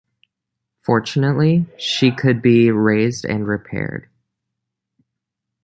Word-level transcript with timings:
Fortunately, 0.81 1.67
she 1.77 2.09
could 2.11 2.41
be 2.41 2.71
raised 2.71 3.23
and 3.23 3.47
repaired. 3.47 4.09